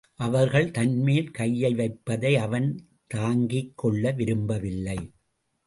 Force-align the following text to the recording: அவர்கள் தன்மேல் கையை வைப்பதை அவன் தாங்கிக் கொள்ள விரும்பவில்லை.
அவர்கள் 0.15 0.71
தன்மேல் 0.71 1.31
கையை 1.31 1.73
வைப்பதை 1.73 2.37
அவன் 2.37 2.69
தாங்கிக் 3.07 3.77
கொள்ள 3.77 4.11
விரும்பவில்லை. 4.11 4.99